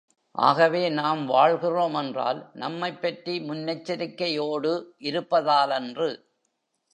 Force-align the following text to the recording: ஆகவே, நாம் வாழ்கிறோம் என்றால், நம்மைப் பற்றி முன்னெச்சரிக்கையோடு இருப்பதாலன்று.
ஆகவே, 0.31 0.89
நாம் 0.89 1.25
வாழ்கிறோம் 1.25 1.93
என்றால், 1.93 2.49
நம்மைப் 2.53 3.01
பற்றி 3.01 3.39
முன்னெச்சரிக்கையோடு 3.39 4.83
இருப்பதாலன்று. 4.97 6.25